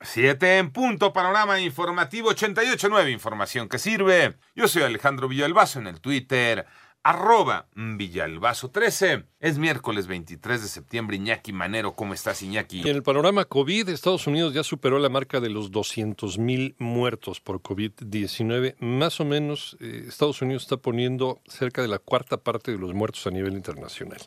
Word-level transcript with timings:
Siete 0.00 0.58
en 0.58 0.70
punto, 0.70 1.12
panorama 1.12 1.60
informativo 1.60 2.30
88.9, 2.30 3.10
información 3.10 3.68
que 3.68 3.78
sirve. 3.78 4.36
Yo 4.54 4.68
soy 4.68 4.82
Alejandro 4.82 5.26
Villalbazo 5.26 5.80
en 5.80 5.88
el 5.88 6.00
Twitter, 6.00 6.66
arroba 7.02 7.66
Villalbazo13. 7.74 9.26
Es 9.40 9.58
miércoles 9.58 10.06
23 10.06 10.62
de 10.62 10.68
septiembre. 10.68 11.16
Iñaki 11.16 11.52
Manero, 11.52 11.96
¿cómo 11.96 12.14
estás, 12.14 12.42
Iñaki? 12.42 12.82
En 12.82 12.94
el 12.94 13.02
panorama 13.02 13.44
COVID, 13.44 13.88
Estados 13.88 14.28
Unidos 14.28 14.54
ya 14.54 14.62
superó 14.62 15.00
la 15.00 15.08
marca 15.08 15.40
de 15.40 15.50
los 15.50 15.72
200 15.72 16.38
mil 16.38 16.76
muertos 16.78 17.40
por 17.40 17.60
COVID-19. 17.60 18.76
Más 18.78 19.18
o 19.18 19.24
menos, 19.24 19.76
eh, 19.80 20.04
Estados 20.06 20.40
Unidos 20.42 20.62
está 20.62 20.76
poniendo 20.76 21.40
cerca 21.48 21.82
de 21.82 21.88
la 21.88 21.98
cuarta 21.98 22.36
parte 22.36 22.70
de 22.70 22.78
los 22.78 22.94
muertos 22.94 23.26
a 23.26 23.30
nivel 23.30 23.54
internacional. 23.54 24.20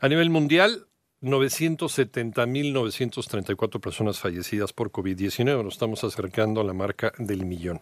A 0.00 0.08
nivel 0.08 0.30
mundial, 0.30 0.88
970.934 1.22 3.80
personas 3.80 4.18
fallecidas 4.18 4.72
por 4.72 4.90
COVID-19. 4.90 5.62
Nos 5.62 5.74
estamos 5.74 6.02
acercando 6.02 6.60
a 6.60 6.64
la 6.64 6.72
marca 6.72 7.12
del 7.18 7.44
millón. 7.44 7.80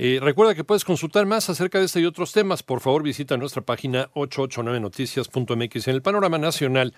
Eh, 0.00 0.20
recuerda 0.22 0.54
que 0.54 0.62
puedes 0.62 0.84
consultar 0.84 1.26
más 1.26 1.50
acerca 1.50 1.80
de 1.80 1.86
este 1.86 2.00
y 2.00 2.06
otros 2.06 2.30
temas. 2.32 2.62
Por 2.62 2.78
favor, 2.80 3.02
visita 3.02 3.36
nuestra 3.36 3.62
página 3.62 4.08
889noticias.mx 4.14 5.88
en 5.88 5.94
el 5.94 6.02
panorama 6.02 6.38
nacional. 6.38 6.94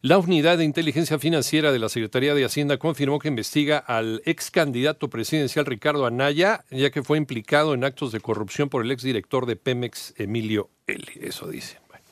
La 0.00 0.16
unidad 0.18 0.58
de 0.58 0.64
inteligencia 0.64 1.18
financiera 1.18 1.72
de 1.72 1.80
la 1.80 1.88
Secretaría 1.88 2.32
de 2.32 2.44
Hacienda 2.44 2.76
confirmó 2.76 3.18
que 3.18 3.26
investiga 3.26 3.78
al 3.78 4.22
ex 4.26 4.52
candidato 4.52 5.10
presidencial 5.10 5.66
Ricardo 5.66 6.06
Anaya, 6.06 6.64
ya 6.70 6.90
que 6.90 7.02
fue 7.02 7.18
implicado 7.18 7.74
en 7.74 7.82
actos 7.82 8.12
de 8.12 8.20
corrupción 8.20 8.68
por 8.68 8.84
el 8.84 8.92
exdirector 8.92 9.44
de 9.44 9.56
Pemex, 9.56 10.14
Emilio 10.16 10.70
L. 10.86 11.04
Eso 11.20 11.48
dice. 11.48 11.80
Bueno. 11.88 12.04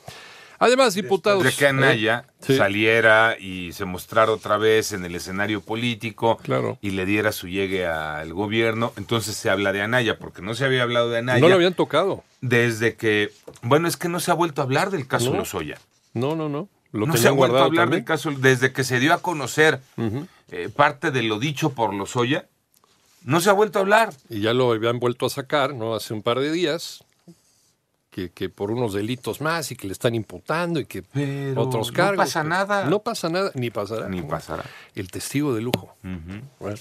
Además, 0.59 0.95
diputados. 0.95 1.45
De 1.45 1.53
que 1.53 1.69
Anaya 1.69 2.25
¿eh? 2.27 2.33
sí. 2.41 2.57
saliera 2.57 3.37
y 3.39 3.73
se 3.73 3.85
mostrara 3.85 4.33
otra 4.33 4.57
vez 4.57 4.91
en 4.91 5.05
el 5.05 5.15
escenario 5.15 5.61
político 5.61 6.39
claro. 6.39 6.79
y 6.81 6.91
le 6.91 7.07
diera 7.07 7.31
su 7.31 7.47
llegue 7.47 7.87
al 7.87 8.35
gobierno, 8.35 8.95
entonces 8.97 9.37
se 9.37 9.49
habla 9.49 9.73
de 9.73 9.83
Anaya, 9.83 10.19
porque 10.19 10.43
no 10.43 10.57
se 10.57 10.65
había 10.65 10.83
hablado 10.83 11.11
de 11.11 11.19
Anaya. 11.19 11.39
No 11.39 11.49
lo 11.49 11.55
habían 11.55 11.75
tocado. 11.75 12.25
Desde 12.41 12.97
que. 12.97 13.31
Bueno, 13.63 13.87
es 13.87 13.97
que 13.97 14.09
no 14.09 14.19
se 14.19 14.33
ha 14.33 14.35
vuelto 14.35 14.61
a 14.61 14.65
hablar 14.65 14.91
del 14.91 15.07
caso 15.07 15.31
No. 15.31 15.37
Lozoya. 15.37 15.79
No, 16.15 16.35
no, 16.35 16.49
no. 16.49 16.69
Lo 16.97 17.07
no 17.07 17.17
se 17.17 17.29
ha 17.29 17.31
vuelto 17.33 17.59
a 17.59 17.65
hablar 17.65 17.85
también. 17.85 18.01
del 18.03 18.07
caso 18.07 18.31
desde 18.33 18.73
que 18.73 18.85
se 18.85 18.99
dio 19.01 19.13
a 19.15 19.19
conocer 19.23 19.81
eh, 20.51 20.69
parte 20.75 21.11
de 21.11 21.23
lo 21.23 21.39
dicho 21.39 21.71
por 21.71 21.93
Lozoya. 21.95 22.47
No 23.25 23.41
se 23.41 23.51
ha 23.51 23.53
vuelto 23.53 23.79
a 23.79 23.83
hablar. 23.83 24.13
Y 24.29 24.41
ya 24.41 24.53
lo 24.55 24.73
habían 24.73 24.99
vuelto 25.01 25.27
a 25.27 25.31
sacar, 25.31 25.75
¿no? 25.75 25.95
Hace 25.95 26.15
un 26.15 26.23
par 26.23 26.39
de 26.41 26.51
días. 26.53 27.03
Que, 28.11 28.31
que 28.31 28.49
por 28.49 28.71
unos 28.71 28.95
delitos 28.95 29.43
más 29.43 29.71
y 29.73 29.77
que 29.77 29.87
le 29.87 29.93
están 29.93 30.15
imputando 30.15 30.81
y 30.81 30.87
que 30.87 31.03
Pero 31.03 31.61
otros 31.61 31.89
no 31.89 31.93
cargos. 31.95 32.17
pasa 32.25 32.43
que- 32.43 32.49
nada. 32.49 32.85
No 32.87 33.01
pasa 33.01 33.29
nada, 33.29 33.51
ni 33.55 33.69
pasará. 33.71 34.09
Ni 34.09 34.23
pasará. 34.23 34.65
El 34.95 35.11
testigo 35.11 35.55
de 35.55 35.61
lujo. 35.61 35.95
Bueno. 36.59 36.79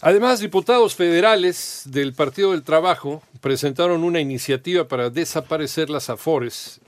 Además, 0.00 0.38
diputados 0.38 0.94
federales 0.94 1.82
del 1.86 2.12
Partido 2.12 2.52
del 2.52 2.62
Trabajo 2.62 3.22
presentaron 3.40 4.04
una 4.04 4.20
iniciativa 4.20 4.86
para 4.86 5.10
desaparecer 5.10 5.90
las 5.90 6.08
afores 6.10 6.78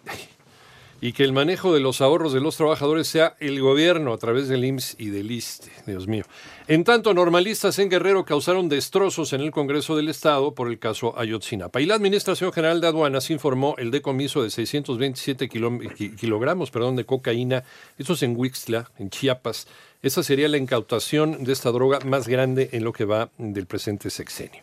y 1.00 1.12
que 1.12 1.24
el 1.24 1.32
manejo 1.32 1.74
de 1.74 1.80
los 1.80 2.00
ahorros 2.00 2.32
de 2.32 2.40
los 2.40 2.56
trabajadores 2.56 3.06
sea 3.06 3.36
el 3.38 3.60
gobierno 3.60 4.12
a 4.12 4.18
través 4.18 4.48
del 4.48 4.64
IMSS 4.64 4.96
y 4.98 5.10
del 5.10 5.30
ISTE. 5.30 5.70
Dios 5.86 6.06
mío. 6.08 6.24
En 6.68 6.84
tanto, 6.84 7.12
normalistas 7.14 7.78
en 7.78 7.90
Guerrero 7.90 8.24
causaron 8.24 8.68
destrozos 8.68 9.32
en 9.32 9.40
el 9.42 9.50
Congreso 9.50 9.94
del 9.96 10.08
Estado 10.08 10.54
por 10.54 10.68
el 10.68 10.78
caso 10.78 11.16
Ayotzinapa. 11.18 11.80
Y 11.80 11.86
la 11.86 11.94
Administración 11.96 12.52
General 12.52 12.80
de 12.80 12.86
Aduanas 12.88 13.30
informó 13.30 13.74
el 13.78 13.90
decomiso 13.90 14.42
de 14.42 14.50
627 14.50 15.48
kilom- 15.48 15.94
ki- 15.94 16.16
kilogramos 16.16 16.70
perdón, 16.70 16.96
de 16.96 17.04
cocaína. 17.04 17.62
Eso 17.98 18.14
es 18.14 18.22
en 18.22 18.36
Huixtla, 18.36 18.90
en 18.98 19.10
Chiapas. 19.10 19.68
Esa 20.02 20.22
sería 20.22 20.48
la 20.48 20.56
incautación 20.58 21.44
de 21.44 21.52
esta 21.52 21.70
droga 21.72 22.00
más 22.04 22.26
grande 22.26 22.70
en 22.72 22.84
lo 22.84 22.92
que 22.92 23.04
va 23.04 23.30
del 23.38 23.66
presente 23.66 24.10
sexenio. 24.10 24.62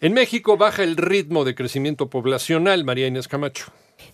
En 0.00 0.14
México 0.14 0.56
baja 0.56 0.82
el 0.82 0.96
ritmo 0.96 1.44
de 1.44 1.54
crecimiento 1.54 2.08
poblacional, 2.08 2.84
María 2.84 3.06
Inés 3.06 3.28
Camacho. 3.28 3.66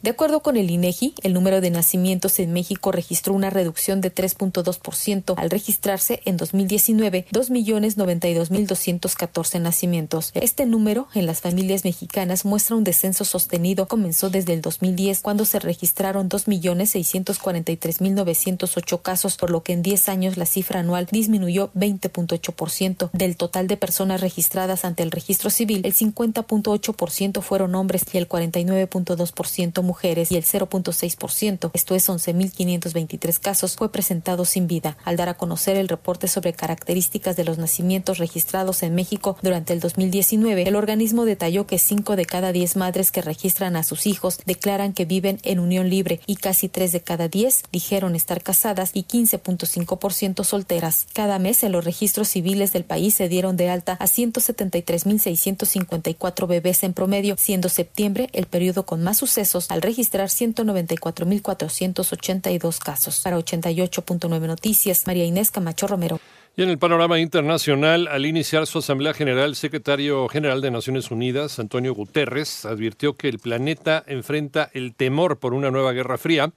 De 0.02 0.10
acuerdo 0.10 0.40
con 0.40 0.56
el 0.56 0.70
INEGI, 0.70 1.14
el 1.22 1.32
número 1.32 1.60
de 1.60 1.70
nacimientos 1.70 2.38
en 2.38 2.52
México 2.52 2.92
registró 2.92 3.34
una 3.34 3.50
reducción 3.50 4.00
de 4.00 4.14
3.2% 4.14 5.34
al 5.36 5.50
registrarse 5.50 6.22
en 6.24 6.36
2019 6.36 7.26
2.092.214 7.32 9.60
nacimientos. 9.60 10.30
Este 10.34 10.66
número 10.66 11.06
en 11.14 11.26
las 11.26 11.40
familias 11.40 11.84
mexicanas 11.84 12.44
muestra 12.44 12.76
un 12.76 12.84
descenso 12.84 13.24
sostenido. 13.24 13.88
Comenzó 13.88 14.30
desde 14.30 14.52
el 14.52 14.62
2010 14.62 15.20
cuando 15.20 15.44
se 15.44 15.58
registraron 15.58 16.28
2.643.908 16.28 19.02
casos, 19.02 19.36
por 19.36 19.50
lo 19.50 19.62
que 19.62 19.72
en 19.72 19.82
10 19.82 20.08
años 20.08 20.36
la 20.36 20.46
cifra 20.46 20.78
anual 20.80 21.06
disminuyó 21.10 21.72
20.8%. 21.74 23.10
Del 23.12 23.36
total 23.36 23.66
de 23.66 23.76
personas 23.76 24.20
registradas 24.20 24.84
ante 24.84 25.02
el 25.02 25.10
registro 25.10 25.50
civil, 25.50 25.80
el 25.84 25.94
50.8% 25.94 27.42
fueron 27.42 27.74
hombres 27.74 28.04
y 28.12 28.18
el 28.18 28.28
49.2% 28.28 29.75
9.1% 29.76 29.82
mujeres 29.82 30.32
y 30.32 30.36
el 30.36 30.44
0.6%, 30.44 31.70
esto 31.72 31.94
es 31.94 32.08
11.523 32.08 33.38
casos, 33.38 33.76
fue 33.76 33.92
presentado 33.92 34.44
sin 34.44 34.66
vida. 34.66 34.96
Al 35.04 35.16
dar 35.16 35.28
a 35.28 35.34
conocer 35.34 35.76
el 35.76 35.86
reporte 35.88 36.26
sobre 36.28 36.52
características 36.52 37.36
de 37.36 37.44
los 37.44 37.58
nacimientos 37.58 38.18
registrados 38.18 38.82
en 38.82 38.94
México 38.94 39.36
durante 39.42 39.72
el 39.72 39.80
2019, 39.80 40.68
el 40.68 40.76
organismo 40.76 41.24
detalló 41.24 41.66
que 41.66 41.78
5 41.78 42.16
de 42.16 42.26
cada 42.26 42.52
10 42.52 42.76
madres 42.76 43.10
que 43.10 43.22
registran 43.22 43.76
a 43.76 43.82
sus 43.82 44.06
hijos 44.06 44.38
declaran 44.46 44.92
que 44.92 45.04
viven 45.04 45.38
en 45.42 45.58
unión 45.60 45.90
libre 45.90 46.20
y 46.26 46.36
casi 46.36 46.68
3 46.68 46.92
de 46.92 47.00
cada 47.00 47.26
10 47.28 47.64
dijeron 47.72 48.14
estar 48.14 48.42
casadas 48.42 48.90
y 48.94 49.04
15.5% 49.04 50.44
solteras. 50.44 51.06
Cada 51.12 51.38
mes 51.38 51.62
en 51.62 51.72
los 51.72 51.84
registros 51.84 52.28
civiles 52.28 52.72
del 52.72 52.84
país 52.84 53.14
se 53.14 53.28
dieron 53.28 53.56
de 53.56 53.70
alta 53.70 53.96
a 54.00 54.06
173.654 54.06 56.46
bebés 56.46 56.82
en 56.82 56.92
promedio, 56.92 57.36
siendo 57.38 57.68
septiembre 57.68 58.28
el 58.32 58.46
periodo 58.46 58.86
con 58.86 59.02
más 59.02 59.18
sucesos 59.18 59.65
al 59.70 59.82
registrar 59.82 60.28
194.482 60.28 62.78
casos. 62.78 63.20
Para 63.22 63.38
88.9 63.38 64.46
Noticias, 64.46 65.06
María 65.06 65.24
Inés 65.24 65.50
Camacho 65.50 65.86
Romero. 65.86 66.18
Y 66.58 66.62
en 66.62 66.70
el 66.70 66.78
panorama 66.78 67.18
internacional, 67.18 68.08
al 68.08 68.24
iniciar 68.24 68.66
su 68.66 68.78
Asamblea 68.78 69.12
General, 69.12 69.50
el 69.50 69.56
secretario 69.56 70.26
general 70.26 70.62
de 70.62 70.70
Naciones 70.70 71.10
Unidas, 71.10 71.58
Antonio 71.58 71.94
Guterres, 71.94 72.64
advirtió 72.64 73.14
que 73.14 73.28
el 73.28 73.38
planeta 73.38 74.02
enfrenta 74.06 74.70
el 74.72 74.94
temor 74.94 75.38
por 75.38 75.52
una 75.52 75.70
nueva 75.70 75.92
guerra 75.92 76.16
fría, 76.16 76.54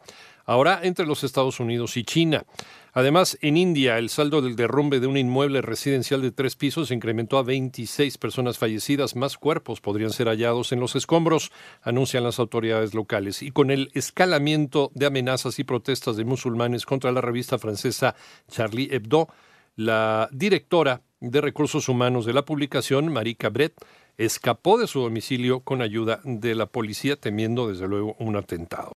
ahora 0.50 0.80
entre 0.82 1.06
los 1.06 1.24
Estados 1.24 1.60
Unidos 1.60 1.96
y 1.96 2.04
China. 2.04 2.44
Además, 2.94 3.38
en 3.42 3.56
India, 3.56 4.00
el 4.00 4.10
saldo 4.10 4.42
del 4.42 4.56
derrumbe 4.56 5.00
de 5.00 5.06
un 5.06 5.16
inmueble 5.16 5.62
residencial 5.62 6.24
de 6.24 6.32
tres 6.32 6.56
pisos 6.56 6.90
incrementó 6.90 7.38
a 7.38 7.44
26 7.44 8.18
personas 8.18 8.58
fallecidas. 8.58 9.16
Más 9.16 9.38
cuerpos 9.38 9.80
podrían 9.80 10.10
ser 10.10 10.28
hallados 10.28 10.72
en 10.72 10.80
los 10.80 10.96
escombros, 10.96 11.52
anuncian 11.84 12.24
las 12.24 12.40
autoridades 12.40 12.96
locales. 12.96 13.44
Y 13.44 13.52
con 13.52 13.70
el 13.70 13.92
escalamiento 13.94 14.92
de 14.96 15.06
amenazas 15.06 15.60
y 15.60 15.64
protestas 15.64 16.18
de 16.18 16.26
musulmanes 16.26 16.88
contra 16.88 17.12
la 17.12 17.22
revista 17.22 17.60
francesa 17.60 18.16
Charlie 18.50 18.90
Hebdo, 18.92 19.28
la 19.76 20.30
directora 20.32 21.04
de 21.20 21.42
recursos 21.42 21.90
humanos 21.90 22.26
de 22.26 22.34
la 22.34 22.44
publicación, 22.44 23.14
Marie 23.14 23.36
Cabret, 23.36 23.76
escapó 24.18 24.80
de 24.80 24.88
su 24.88 25.02
domicilio 25.02 25.60
con 25.60 25.84
ayuda 25.84 26.22
de 26.24 26.56
la 26.56 26.66
policía, 26.66 27.18
temiendo 27.18 27.70
desde 27.70 27.88
luego 27.88 28.16
un 28.18 28.36
atentado. 28.36 28.94